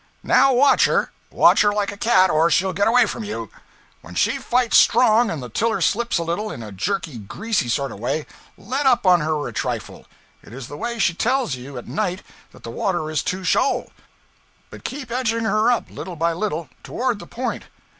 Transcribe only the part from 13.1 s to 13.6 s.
is too